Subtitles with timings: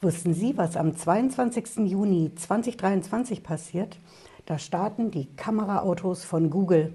[0.00, 1.88] Wussten Sie, was am 22.
[1.88, 3.96] Juni 2023 passiert?
[4.46, 6.92] Da starten die Kameraautos von Google.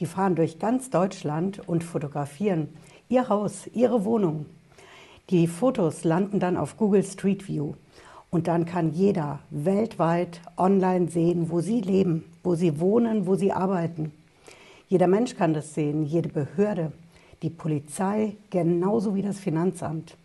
[0.00, 2.68] Die fahren durch ganz Deutschland und fotografieren
[3.08, 4.46] Ihr Haus, Ihre Wohnung.
[5.28, 7.74] Die Fotos landen dann auf Google Street View.
[8.30, 13.52] Und dann kann jeder weltweit online sehen, wo Sie leben, wo Sie wohnen, wo Sie
[13.52, 14.12] arbeiten.
[14.88, 16.92] Jeder Mensch kann das sehen, jede Behörde,
[17.42, 20.16] die Polizei, genauso wie das Finanzamt.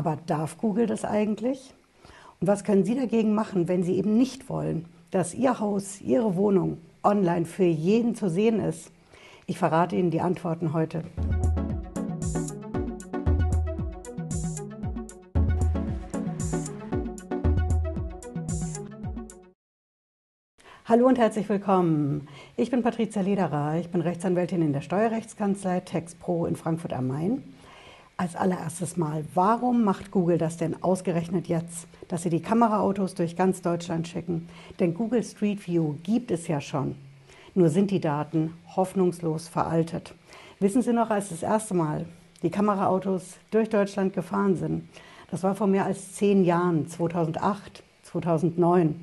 [0.00, 1.74] Aber darf Google das eigentlich?
[2.40, 6.36] Und was können Sie dagegen machen, wenn Sie eben nicht wollen, dass Ihr Haus, Ihre
[6.36, 8.90] Wohnung online für jeden zu sehen ist?
[9.44, 11.04] Ich verrate Ihnen die Antworten heute.
[20.86, 22.26] Hallo und herzlich willkommen.
[22.56, 23.76] Ich bin Patricia Lederer.
[23.78, 27.42] Ich bin Rechtsanwältin in der Steuerrechtskanzlei TexPro in Frankfurt am Main
[28.20, 33.34] als allererstes Mal, warum macht Google das denn ausgerechnet jetzt, dass sie die Kameraautos durch
[33.34, 34.46] ganz Deutschland schicken?
[34.78, 36.96] Denn Google Street View gibt es ja schon.
[37.54, 40.12] Nur sind die Daten hoffnungslos veraltet.
[40.58, 42.04] Wissen Sie noch, als das erste Mal
[42.42, 44.86] die Kameraautos durch Deutschland gefahren sind?
[45.30, 49.02] Das war vor mehr als zehn Jahren, 2008, 2009.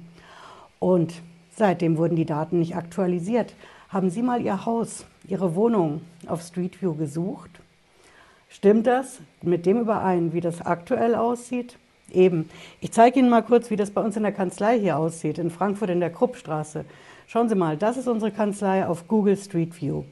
[0.78, 1.24] Und
[1.56, 3.56] seitdem wurden die Daten nicht aktualisiert.
[3.90, 7.50] Haben Sie mal Ihr Haus, Ihre Wohnung auf Street View gesucht?
[8.50, 11.78] Stimmt das mit dem überein, wie das aktuell aussieht?
[12.12, 12.50] Eben.
[12.80, 15.52] Ich zeige Ihnen mal kurz, wie das bei uns in der Kanzlei hier aussieht, in
[15.52, 16.86] Frankfurt in der Kruppstraße.
[17.28, 20.04] Schauen Sie mal, das ist unsere Kanzlei auf Google Street View.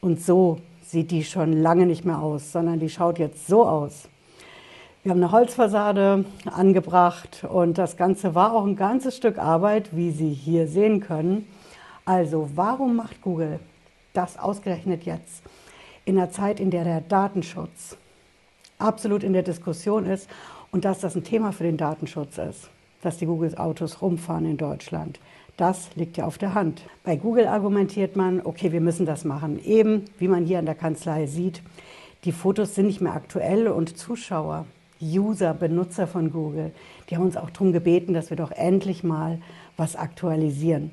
[0.00, 4.08] Und so sieht die schon lange nicht mehr aus, sondern die schaut jetzt so aus.
[5.02, 10.10] Wir haben eine Holzfassade angebracht und das Ganze war auch ein ganzes Stück Arbeit, wie
[10.10, 11.48] Sie hier sehen können.
[12.04, 13.58] Also warum macht Google
[14.12, 15.42] das ausgerechnet jetzt?
[16.04, 17.96] In einer Zeit, in der der Datenschutz
[18.78, 20.28] absolut in der Diskussion ist
[20.70, 22.68] und dass das ein Thema für den Datenschutz ist,
[23.02, 25.20] dass die Google-Autos rumfahren in Deutschland.
[25.56, 26.82] Das liegt ja auf der Hand.
[27.04, 29.62] Bei Google argumentiert man, okay, wir müssen das machen.
[29.64, 31.62] Eben, wie man hier in der Kanzlei sieht,
[32.24, 34.66] die Fotos sind nicht mehr aktuell und Zuschauer,
[35.00, 36.72] User, Benutzer von Google,
[37.10, 39.40] die haben uns auch darum gebeten, dass wir doch endlich mal
[39.76, 40.92] was aktualisieren.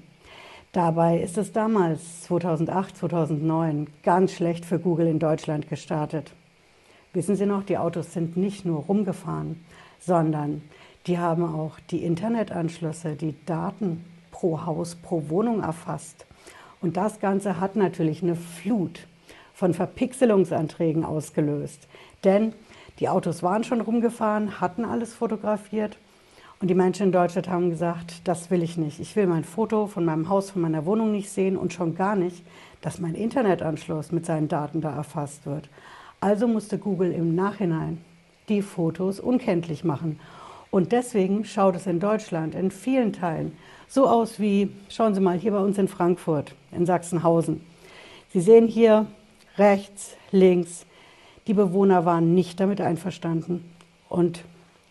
[0.71, 6.31] Dabei ist es damals, 2008, 2009, ganz schlecht für Google in Deutschland gestartet.
[7.11, 9.65] Wissen Sie noch, die Autos sind nicht nur rumgefahren,
[9.99, 10.61] sondern
[11.07, 16.27] die haben auch die Internetanschlüsse, die Daten pro Haus, pro Wohnung erfasst.
[16.81, 19.07] Und das Ganze hat natürlich eine Flut
[19.55, 21.87] von Verpixelungsanträgen ausgelöst.
[22.23, 22.53] Denn
[22.99, 25.97] die Autos waren schon rumgefahren, hatten alles fotografiert
[26.61, 28.99] und die Menschen in Deutschland haben gesagt, das will ich nicht.
[28.99, 32.15] Ich will mein Foto von meinem Haus, von meiner Wohnung nicht sehen und schon gar
[32.15, 32.43] nicht,
[32.81, 35.69] dass mein Internetanschluss mit seinen Daten da erfasst wird.
[36.19, 37.99] Also musste Google im Nachhinein
[38.49, 40.19] die Fotos unkenntlich machen.
[40.69, 43.53] Und deswegen schaut es in Deutschland in vielen Teilen
[43.87, 47.61] so aus wie, schauen Sie mal, hier bei uns in Frankfurt, in Sachsenhausen.
[48.31, 49.07] Sie sehen hier
[49.57, 50.85] rechts, links,
[51.47, 53.65] die Bewohner waren nicht damit einverstanden.
[54.09, 54.43] Und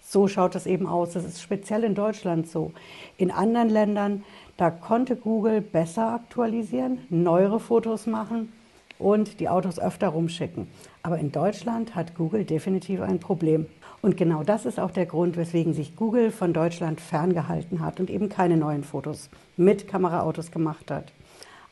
[0.08, 1.12] so schaut es eben aus.
[1.12, 2.72] Das ist speziell in Deutschland so.
[3.18, 4.24] In anderen Ländern,
[4.56, 8.50] da konnte Google besser aktualisieren, neuere Fotos machen
[8.98, 10.66] und die Autos öfter rumschicken.
[11.02, 13.66] Aber in Deutschland hat Google definitiv ein Problem.
[14.00, 18.10] Und genau das ist auch der Grund, weswegen sich Google von Deutschland ferngehalten hat und
[18.10, 21.12] eben keine neuen Fotos mit Kameraautos gemacht hat.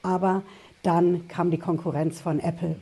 [0.03, 0.43] Aber
[0.83, 2.77] dann kam die Konkurrenz von Apple.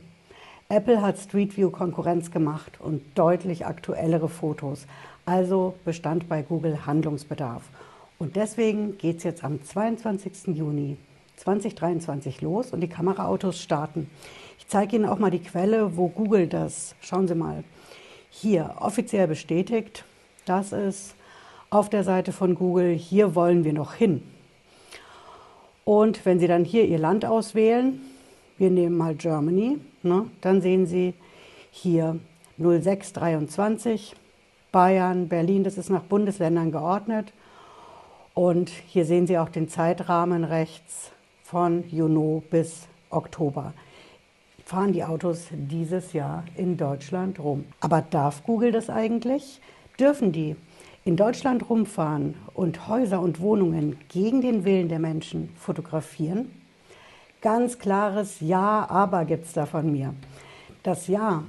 [0.75, 4.87] Apple hat Street View Konkurrenz gemacht und deutlich aktuellere Fotos.
[5.25, 7.63] Also bestand bei Google Handlungsbedarf.
[8.19, 10.47] Und deswegen geht es jetzt am 22.
[10.47, 10.97] Juni
[11.37, 14.09] 2023 los und die Kameraautos starten.
[14.59, 17.63] Ich zeige Ihnen auch mal die Quelle, wo Google das, schauen Sie mal,
[18.29, 20.03] hier offiziell bestätigt.
[20.43, 21.15] Das ist
[21.69, 24.23] auf der Seite von Google, hier wollen wir noch hin.
[25.85, 28.01] Und wenn Sie dann hier Ihr Land auswählen,
[28.57, 31.13] wir nehmen mal Germany, ne, dann sehen Sie
[31.71, 32.19] hier
[32.57, 34.15] 0623
[34.71, 37.33] Bayern, Berlin, das ist nach Bundesländern geordnet.
[38.33, 41.11] Und hier sehen Sie auch den Zeitrahmen rechts
[41.43, 43.73] von Juni bis Oktober.
[44.65, 47.65] Fahren die Autos dieses Jahr in Deutschland rum.
[47.79, 49.61] Aber darf Google das eigentlich?
[49.99, 50.55] Dürfen die
[51.05, 56.51] in Deutschland rumfahren und Häuser und Wohnungen gegen den Willen der Menschen fotografieren?
[57.45, 60.15] Ganz klares Ja, aber gibt es da von mir.
[60.81, 61.43] Das Ja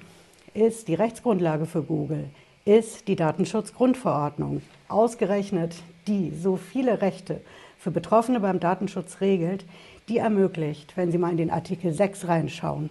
[0.52, 2.28] ist die Rechtsgrundlage für Google
[2.66, 4.60] ist die Datenschutzgrundverordnung.
[4.88, 5.74] Ausgerechnet
[6.06, 7.40] die so viele Rechte
[7.78, 9.64] für Betroffene beim Datenschutz regelt,
[10.10, 12.90] die ermöglicht, wenn Sie mal in den Artikel 6 reinschauen,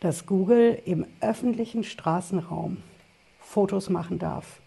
[0.00, 2.78] dass Google im öffentlichen Straßenraum
[3.38, 4.58] Fotos machen darf.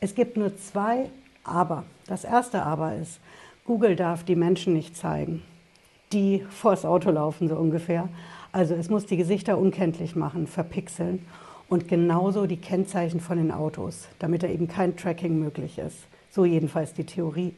[0.00, 1.08] Es gibt nur zwei
[1.44, 3.20] Aber, das erste Aber ist,
[3.64, 5.44] Google darf die Menschen nicht zeigen,
[6.12, 8.08] die vors Auto laufen, so ungefähr.
[8.52, 11.24] Also es muss die Gesichter unkenntlich machen, verpixeln
[11.68, 15.98] und genauso die Kennzeichen von den Autos, damit da eben kein Tracking möglich ist.
[16.30, 17.54] So jedenfalls die Theorie.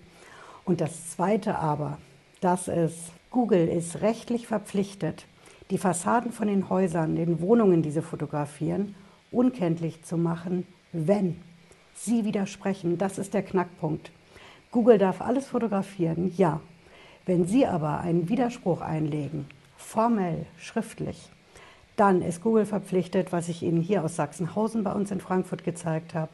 [0.65, 1.99] Und das zweite aber,
[2.41, 5.25] das ist, Google ist rechtlich verpflichtet,
[5.71, 8.95] die Fassaden von den Häusern, den Wohnungen, die sie fotografieren,
[9.31, 11.41] unkenntlich zu machen, wenn
[11.95, 12.99] sie widersprechen.
[12.99, 14.11] Das ist der Knackpunkt.
[14.71, 16.61] Google darf alles fotografieren, ja.
[17.25, 19.47] Wenn Sie aber einen Widerspruch einlegen,
[19.77, 21.31] formell, schriftlich,
[21.95, 26.15] dann ist Google verpflichtet, was ich Ihnen hier aus Sachsenhausen bei uns in Frankfurt gezeigt
[26.15, 26.33] habe,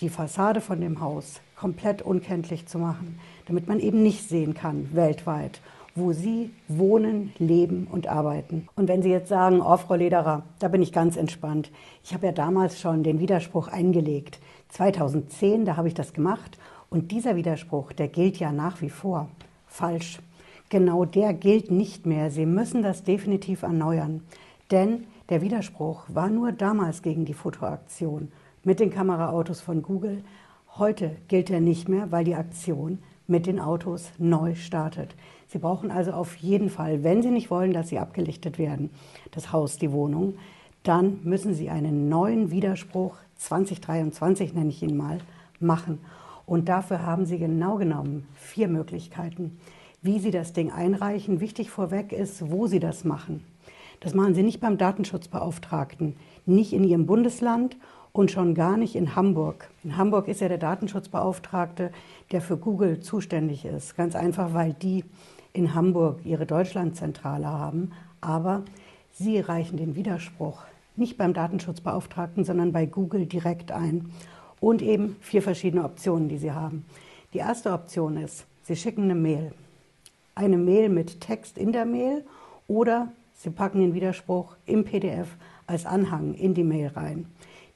[0.00, 4.88] die Fassade von dem Haus komplett unkenntlich zu machen, damit man eben nicht sehen kann
[4.92, 5.60] weltweit,
[5.94, 8.66] wo Sie wohnen, leben und arbeiten.
[8.74, 11.70] Und wenn Sie jetzt sagen, oh, Frau Lederer, da bin ich ganz entspannt.
[12.02, 14.40] Ich habe ja damals schon den Widerspruch eingelegt.
[14.70, 16.58] 2010, da habe ich das gemacht.
[16.90, 19.28] Und dieser Widerspruch, der gilt ja nach wie vor.
[19.72, 20.18] Falsch.
[20.68, 22.30] Genau der gilt nicht mehr.
[22.30, 24.22] Sie müssen das definitiv erneuern.
[24.70, 28.30] Denn der Widerspruch war nur damals gegen die Fotoaktion
[28.64, 30.22] mit den Kameraautos von Google.
[30.76, 35.14] Heute gilt er nicht mehr, weil die Aktion mit den Autos neu startet.
[35.48, 38.90] Sie brauchen also auf jeden Fall, wenn Sie nicht wollen, dass Sie abgelichtet werden,
[39.30, 40.34] das Haus, die Wohnung,
[40.82, 45.18] dann müssen Sie einen neuen Widerspruch 2023 nenne ich ihn mal
[45.60, 45.98] machen.
[46.46, 49.58] Und dafür haben Sie genau genommen vier Möglichkeiten,
[50.02, 51.40] wie Sie das Ding einreichen.
[51.40, 53.44] Wichtig vorweg ist, wo Sie das machen.
[54.00, 57.76] Das machen Sie nicht beim Datenschutzbeauftragten, nicht in Ihrem Bundesland
[58.12, 59.70] und schon gar nicht in Hamburg.
[59.84, 61.92] In Hamburg ist ja der Datenschutzbeauftragte,
[62.30, 63.96] der für Google zuständig ist.
[63.96, 65.04] Ganz einfach, weil die
[65.52, 67.92] in Hamburg ihre Deutschlandzentrale haben.
[68.20, 68.62] Aber
[69.12, 70.64] Sie reichen den Widerspruch
[70.96, 74.10] nicht beim Datenschutzbeauftragten, sondern bei Google direkt ein.
[74.62, 76.84] Und eben vier verschiedene Optionen, die Sie haben.
[77.34, 79.52] Die erste Option ist, Sie schicken eine Mail.
[80.36, 82.24] Eine Mail mit Text in der Mail
[82.68, 85.30] oder Sie packen den Widerspruch im PDF
[85.66, 87.26] als Anhang in die Mail rein.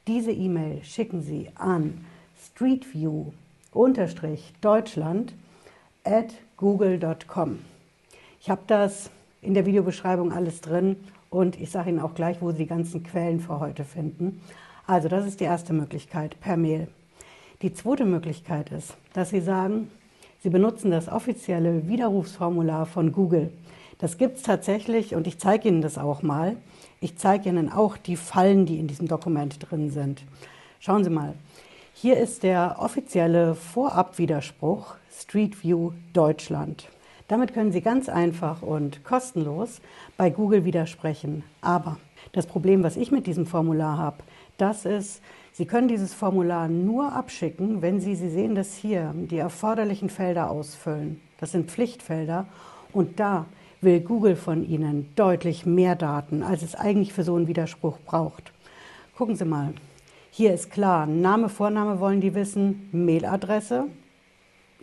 [0.07, 2.05] Diese E-Mail schicken Sie an
[2.55, 5.35] streetview-deutschland
[6.05, 7.59] at google.com.
[8.41, 9.11] Ich habe das
[9.43, 10.95] in der Videobeschreibung alles drin
[11.31, 14.41] und ich sage Ihnen auch gleich, wo Sie die ganzen Quellen für heute finden.
[14.87, 16.87] Also das ist die erste Möglichkeit per Mail.
[17.61, 19.91] Die zweite Möglichkeit ist, dass Sie sagen,
[20.43, 23.51] Sie benutzen das offizielle Widerrufsformular von Google.
[23.99, 26.57] Das gibt es tatsächlich und ich zeige Ihnen das auch mal.
[27.01, 30.23] Ich zeige Ihnen auch die Fallen, die in diesem Dokument drin sind.
[30.79, 31.35] Schauen Sie mal.
[31.93, 36.89] Hier ist der offizielle Vorabwiderspruch Street View Deutschland.
[37.27, 39.81] Damit können Sie ganz einfach und kostenlos
[40.17, 41.43] bei Google widersprechen.
[41.61, 41.97] Aber
[42.33, 44.19] das Problem, was ich mit diesem Formular habe,
[44.57, 45.23] das ist,
[45.53, 50.51] Sie können dieses Formular nur abschicken, wenn Sie, Sie sehen das hier, die erforderlichen Felder
[50.51, 51.21] ausfüllen.
[51.39, 52.47] Das sind Pflichtfelder.
[52.93, 53.47] Und da
[53.81, 58.53] will Google von Ihnen deutlich mehr Daten, als es eigentlich für so einen Widerspruch braucht.
[59.17, 59.73] Gucken Sie mal.
[60.31, 63.87] Hier ist klar, Name, Vorname wollen die wissen, Mailadresse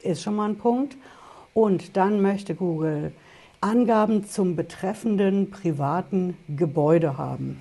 [0.01, 0.97] ist schon mal ein Punkt.
[1.53, 3.11] Und dann möchte Google
[3.61, 7.59] Angaben zum betreffenden privaten Gebäude haben.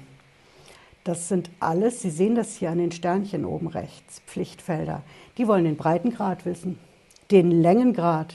[1.04, 5.02] Das sind alles, Sie sehen das hier an den Sternchen oben rechts, Pflichtfelder.
[5.36, 6.78] Die wollen den Breitengrad wissen,
[7.30, 8.34] den Längengrad,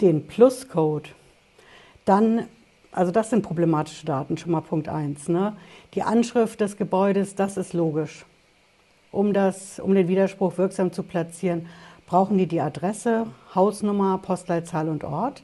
[0.00, 1.14] den Pluscode,
[2.04, 2.46] dann,
[2.92, 5.28] also das sind problematische Daten, schon mal Punkt 1.
[5.28, 5.56] Ne?
[5.94, 8.24] Die Anschrift des Gebäudes, das ist logisch.
[9.10, 11.66] Um, das, um den Widerspruch wirksam zu platzieren,
[12.06, 15.42] brauchen die die Adresse, Hausnummer, Postleitzahl und Ort.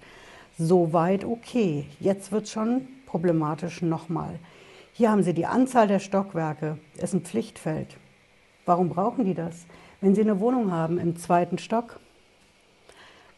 [0.58, 1.86] Soweit okay.
[1.98, 4.38] Jetzt wird es schon problematisch nochmal.
[4.94, 7.96] Hier haben Sie die Anzahl der Stockwerke, ist ein Pflichtfeld.
[8.66, 9.64] Warum brauchen die das?
[10.02, 11.98] Wenn Sie eine Wohnung haben im zweiten Stock,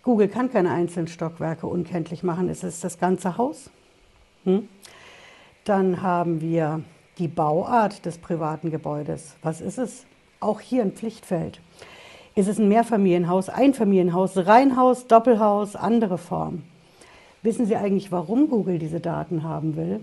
[0.03, 3.71] Google kann keine einzelnen Stockwerke unkenntlich machen, es ist das ganze Haus.
[4.43, 4.69] Hm?
[5.65, 6.83] Dann haben wir
[7.19, 9.37] die Bauart des privaten Gebäudes.
[9.43, 10.07] Was ist es?
[10.41, 11.61] Auch hier ein Pflichtfeld.
[12.35, 16.65] Ist es ein Mehrfamilienhaus, Einfamilienhaus, Reihenhaus, Doppelhaus, andere Form?
[17.43, 20.03] Wissen Sie eigentlich, warum Google diese Daten haben will?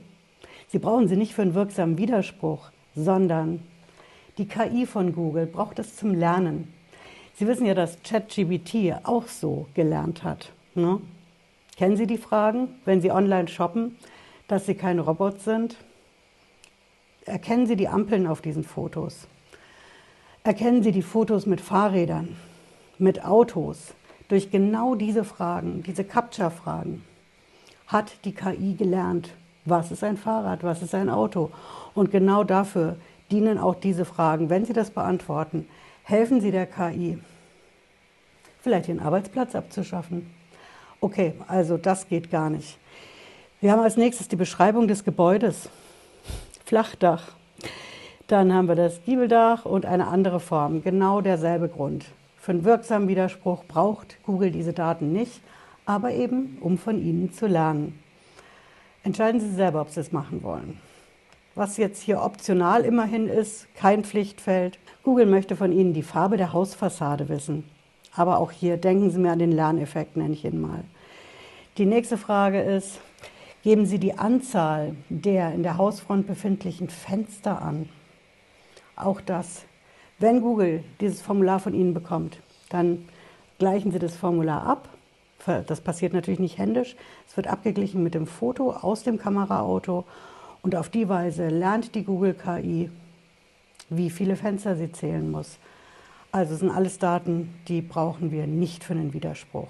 [0.71, 3.61] Sie brauchen sie nicht für einen wirksamen Widerspruch, sondern
[4.37, 6.73] die KI von Google braucht es zum Lernen.
[7.35, 10.53] Sie wissen ja, dass ChatGBT auch so gelernt hat.
[10.73, 11.01] Ne?
[11.75, 13.97] Kennen Sie die Fragen, wenn Sie online shoppen,
[14.47, 15.75] dass Sie keine Robots sind?
[17.25, 19.27] Erkennen Sie die Ampeln auf diesen Fotos?
[20.45, 22.37] Erkennen Sie die Fotos mit Fahrrädern,
[22.97, 23.93] mit Autos?
[24.29, 27.03] Durch genau diese Fragen, diese Capture-Fragen,
[27.87, 29.31] hat die KI gelernt,
[29.65, 31.51] was ist ein Fahrrad, was ist ein Auto.
[31.93, 32.97] Und genau dafür
[33.31, 34.49] dienen auch diese Fragen.
[34.49, 35.67] Wenn Sie das beantworten,
[36.03, 37.19] helfen Sie der KI,
[38.61, 40.29] vielleicht ihren Arbeitsplatz abzuschaffen.
[40.99, 42.77] Okay, also das geht gar nicht.
[43.59, 45.69] Wir haben als nächstes die Beschreibung des Gebäudes.
[46.65, 47.33] Flachdach.
[48.27, 50.83] Dann haben wir das Giebeldach und eine andere Form.
[50.83, 52.05] Genau derselbe Grund.
[52.37, 55.41] Für einen wirksamen Widerspruch braucht Google diese Daten nicht,
[55.85, 57.99] aber eben, um von ihnen zu lernen.
[59.03, 60.79] Entscheiden Sie selber, ob Sie es machen wollen.
[61.55, 64.79] Was jetzt hier optional immerhin ist, kein Pflichtfeld.
[65.03, 67.63] Google möchte von Ihnen die Farbe der Hausfassade wissen.
[68.15, 70.83] Aber auch hier denken Sie mir an den Lerneffekt, nenne ich ihn mal.
[71.77, 72.99] Die nächste Frage ist,
[73.63, 77.89] geben Sie die Anzahl der in der Hausfront befindlichen Fenster an.
[78.95, 79.63] Auch das.
[80.19, 82.37] Wenn Google dieses Formular von Ihnen bekommt,
[82.69, 83.07] dann
[83.57, 84.89] gleichen Sie das Formular ab.
[85.45, 86.95] Das passiert natürlich nicht händisch.
[87.27, 90.05] Es wird abgeglichen mit dem Foto aus dem Kameraauto
[90.61, 92.91] und auf die Weise lernt die Google KI,
[93.89, 95.57] wie viele Fenster sie zählen muss.
[96.31, 99.69] Also sind alles Daten, die brauchen wir nicht für einen Widerspruch.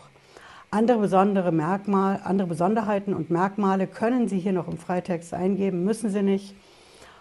[0.70, 6.10] Andere besondere Merkmal, andere Besonderheiten und Merkmale können Sie hier noch im Freitext eingeben, müssen
[6.10, 6.56] Sie nicht.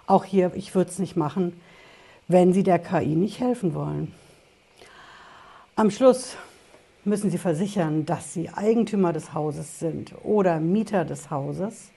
[0.06, 1.60] Auch hier, ich würde es nicht machen,
[2.28, 4.12] wenn Sie der KI nicht helfen wollen.
[5.74, 6.36] Am Schluss
[7.04, 11.90] müssen Sie versichern, dass Sie Eigentümer des Hauses sind oder Mieter des Hauses.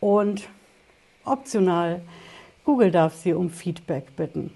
[0.00, 0.48] Und
[1.24, 2.02] optional,
[2.64, 4.50] Google darf Sie um Feedback bitten.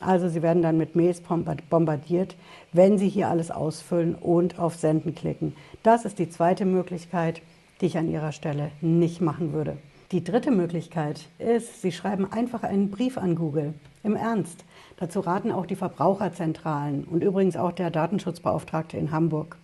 [0.00, 2.36] Also Sie werden dann mit Mails bombardiert,
[2.72, 5.54] wenn Sie hier alles ausfüllen und auf Senden klicken.
[5.82, 7.42] Das ist die zweite Möglichkeit,
[7.80, 9.76] die ich an Ihrer Stelle nicht machen würde.
[10.12, 13.74] Die dritte Möglichkeit ist, Sie schreiben einfach einen Brief an Google.
[14.02, 14.64] Im Ernst.
[14.96, 19.56] Dazu raten auch die Verbraucherzentralen und übrigens auch der Datenschutzbeauftragte in Hamburg.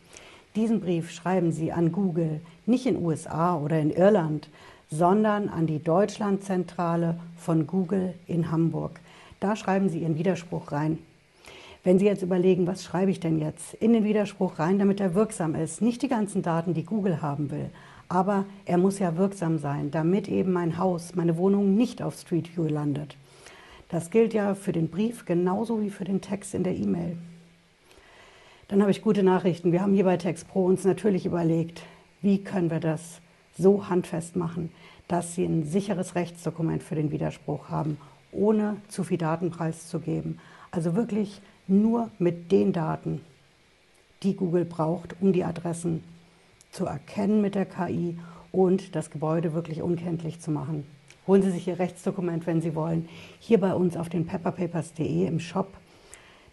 [0.55, 4.49] Diesen Brief schreiben Sie an Google, nicht in USA oder in Irland,
[4.89, 9.01] sondern an die Deutschlandzentrale von Google in Hamburg.
[9.41, 11.01] Da schreiben Sie Ihren Widerspruch rein.
[11.83, 15.17] Wenn Sie jetzt überlegen, was schreibe ich denn jetzt in den Widerspruch rein, damit er
[15.17, 17.71] wirksam ist, nicht die ganzen Daten, die Google haben will,
[18.09, 22.57] aber er muss ja wirksam sein, damit eben mein Haus, meine Wohnung nicht auf Street
[22.57, 23.17] View landet.
[23.89, 27.17] Das gilt ja für den Brief genauso wie für den Text in der E-Mail.
[28.69, 29.71] Dann habe ich gute Nachrichten.
[29.73, 31.83] Wir haben hier bei TextPro uns natürlich überlegt,
[32.21, 33.21] wie können wir das
[33.57, 34.71] so handfest machen,
[35.07, 37.97] dass Sie ein sicheres Rechtsdokument für den Widerspruch haben
[38.37, 40.39] ohne zu viel Daten preiszugeben.
[40.71, 43.23] Also wirklich nur mit den Daten,
[44.23, 46.05] die Google braucht, um die Adressen
[46.77, 48.19] zu erkennen mit der KI
[48.53, 50.87] und das Gebäude wirklich unkenntlich zu machen.
[51.27, 53.09] Holen Sie sich Ihr Rechtsdokument, wenn Sie wollen,
[53.41, 55.73] hier bei uns auf den pepperpapers.de im Shop.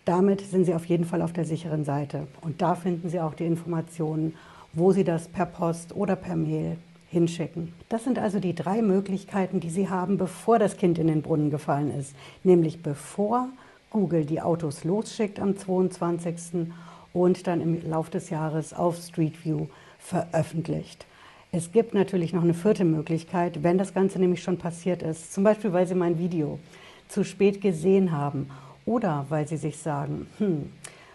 [0.05, 2.27] Damit sind Sie auf jeden Fall auf der sicheren Seite.
[2.41, 4.35] Und da finden Sie auch die Informationen,
[4.71, 6.77] wo Sie das per Post oder per Mail
[7.09, 7.73] hinschicken.
[7.89, 11.51] Das sind also die drei Möglichkeiten, die Sie haben, bevor das Kind in den Brunnen
[11.51, 12.15] gefallen ist.
[12.43, 13.49] Nämlich bevor
[13.91, 16.71] Google die Autos losschickt am 22.
[17.13, 19.67] und dann im Laufe des Jahres auf Street View
[20.03, 21.05] veröffentlicht.
[21.51, 25.33] Es gibt natürlich noch eine vierte Möglichkeit, wenn das Ganze nämlich schon passiert ist.
[25.33, 26.59] Zum Beispiel, weil Sie mein Video
[27.07, 28.49] zu spät gesehen haben
[28.85, 30.71] oder weil Sie sich sagen, hm,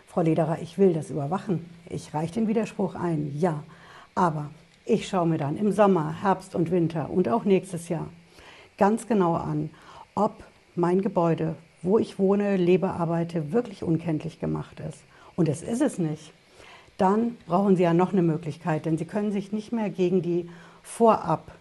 [0.06, 1.68] Frau Lederer, ich will das überwachen.
[1.90, 3.62] Ich reiche den Widerspruch ein, ja.
[4.14, 4.50] Aber
[4.84, 8.08] ich schaue mir dann im Sommer, Herbst und Winter und auch nächstes Jahr
[8.78, 9.70] ganz genau an,
[10.14, 10.44] ob
[10.76, 15.02] mein Gebäude, wo ich wohne, lebe, arbeite, wirklich unkenntlich gemacht ist.
[15.36, 16.32] Und es ist es nicht.
[16.98, 20.50] Dann brauchen Sie ja noch eine Möglichkeit, denn Sie können sich nicht mehr gegen die
[20.82, 21.52] Vorab,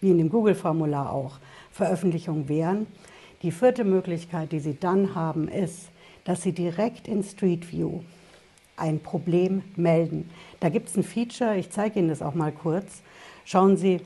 [0.00, 1.38] wie in dem Google-Formular auch,
[1.72, 2.86] Veröffentlichung wehren.
[3.42, 5.88] Die vierte Möglichkeit, die Sie dann haben, ist,
[6.24, 8.00] dass Sie direkt in Street View
[8.76, 10.28] ein Problem melden.
[10.60, 13.02] Da gibt es ein Feature, ich zeige Ihnen das auch mal kurz.
[13.46, 14.00] Schauen Sie,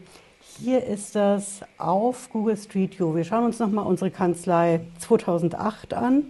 [0.59, 3.15] hier ist das auf Google Street View.
[3.15, 6.25] Wir schauen uns nochmal unsere Kanzlei 2008 an.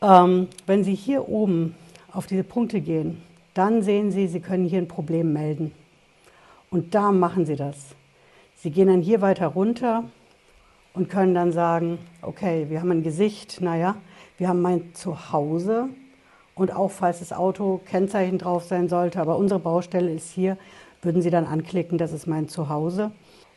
[0.00, 1.74] Ähm, wenn Sie hier oben
[2.14, 3.22] auf diese Punkte gehen,
[3.54, 5.72] dann sehen Sie, Sie können hier ein Problem melden.
[6.70, 7.94] Und da machen Sie das.
[8.56, 10.04] Sie gehen dann hier weiter runter
[10.94, 13.96] und können dann sagen, okay, wir haben ein Gesicht, naja,
[14.38, 15.88] wir haben mein Zuhause,
[16.54, 20.56] und auch falls das Auto Kennzeichen drauf sein sollte, aber unsere Baustelle ist hier,
[21.02, 23.10] würden Sie dann anklicken, das ist mein Zuhause.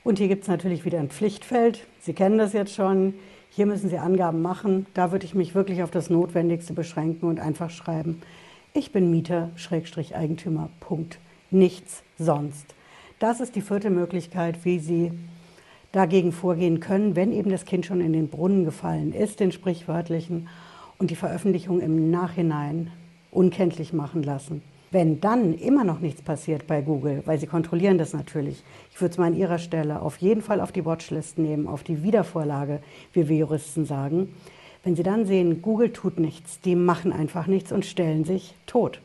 [0.04, 1.86] Und hier gibt es natürlich wieder ein Pflichtfeld.
[2.00, 3.14] Sie kennen das jetzt schon.
[3.50, 4.86] Hier müssen Sie Angaben machen.
[4.94, 8.22] Da würde ich mich wirklich auf das Notwendigste beschränken und einfach schreiben,
[8.78, 11.18] ich bin Mieter, Schrägstrich Eigentümer, Punkt.
[11.50, 12.76] Nichts sonst.
[13.18, 15.12] Das ist die vierte Möglichkeit, wie Sie
[15.92, 20.48] dagegen vorgehen können, wenn eben das Kind schon in den Brunnen gefallen ist, den sprichwörtlichen
[21.00, 22.92] und die Veröffentlichung im Nachhinein
[23.32, 24.62] unkenntlich machen lassen.
[24.92, 29.12] Wenn dann immer noch nichts passiert bei Google, weil sie kontrollieren das natürlich, ich würde
[29.12, 32.80] es mal an Ihrer Stelle auf jeden Fall auf die Watchlist nehmen, auf die Wiedervorlage,
[33.12, 34.36] wie wir Juristen sagen.
[34.88, 39.02] Wenn Sie dann sehen, Google tut nichts, die machen einfach nichts und stellen sich tot.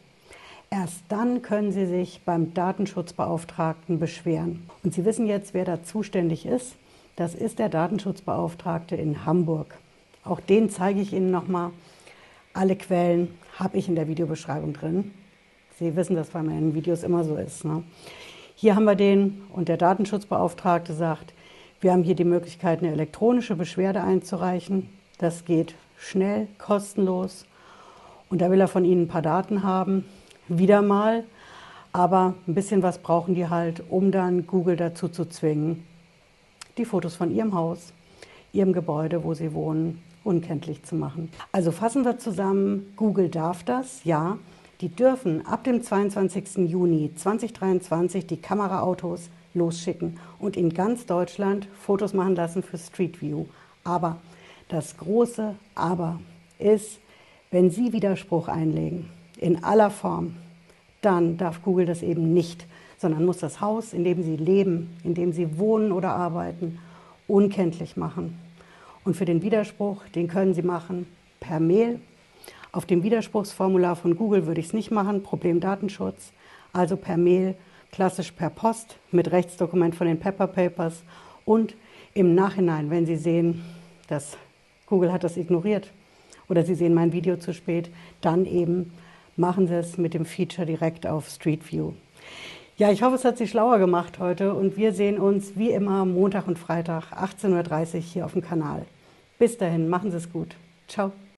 [0.71, 4.63] Erst dann können Sie sich beim Datenschutzbeauftragten beschweren.
[4.85, 6.77] Und Sie wissen jetzt, wer da zuständig ist.
[7.17, 9.77] Das ist der Datenschutzbeauftragte in Hamburg.
[10.23, 11.73] Auch den zeige ich Ihnen nochmal.
[12.53, 15.11] Alle Quellen habe ich in der Videobeschreibung drin.
[15.81, 17.65] Sie wissen das, weil meinen Videos immer so ist.
[17.65, 17.83] Ne?
[18.55, 21.35] Hier haben wir den und der Datenschutzbeauftragte sagt,
[21.81, 25.02] wir haben hier die Möglichkeit, eine elektronische Beschwerde einzureichen.
[25.23, 27.47] Das geht schnell, kostenlos.
[28.29, 30.05] Und da will er von Ihnen ein paar Daten haben.
[30.49, 31.23] Wieder mal.
[31.93, 35.87] Aber ein bisschen was brauchen die halt, um dann Google dazu zu zwingen,
[36.77, 37.93] die Fotos von Ihrem Haus,
[38.53, 41.31] Ihrem Gebäude, wo Sie wohnen, unkenntlich zu machen.
[41.53, 44.39] Also fassen wir zusammen, Google darf das, ja.
[44.81, 46.69] Die dürfen ab dem 22.
[46.69, 53.45] Juni 2023 die Kameraautos losschicken und in ganz Deutschland Fotos machen lassen für Street View.
[53.85, 54.17] Aber
[54.73, 56.21] das große Aber
[56.59, 56.99] ist,
[57.51, 60.37] wenn Sie Widerspruch einlegen, in aller Form,
[61.03, 65.15] dann darf Google das eben nicht, sondern muss das Haus, in dem Sie leben, in
[65.15, 66.79] dem Sie wohnen oder arbeiten,
[67.29, 68.39] unkenntlich machen.
[69.05, 71.07] Und für den Widerspruch, den können Sie machen
[71.41, 72.01] per Mail.
[72.71, 76.33] Auf dem Widerspruchsformular von Google würde ich es nicht machen, Problem Datenschutz.
[76.73, 77.57] Also per Mail,
[77.91, 81.03] klassisch per Post mit Rechtsdokument von den Pepper Papers
[81.45, 81.75] und
[82.15, 83.63] im Nachhinein, wenn Sie sehen,
[84.07, 84.39] dass
[84.93, 85.91] Google hat das ignoriert
[86.51, 87.89] oder Sie sehen mein Video zu spät,
[88.21, 88.93] dann eben
[89.39, 91.93] machen Sie es mit dem Feature direkt auf Street View.
[92.77, 96.05] Ja, ich hoffe, es hat Sie schlauer gemacht heute und wir sehen uns wie immer
[96.05, 98.85] Montag und Freitag 18.30 Uhr hier auf dem Kanal.
[99.39, 100.57] Bis dahin, machen Sie es gut.
[100.89, 101.13] Ciao.